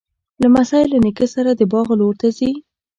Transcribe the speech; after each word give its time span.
لمسی 0.43 0.83
له 0.91 0.97
نیکه 1.03 1.25
سره 1.35 1.51
د 1.55 1.61
باغ 1.71 1.87
لور 1.99 2.13
ته 2.21 2.27
ځي. 2.37 2.51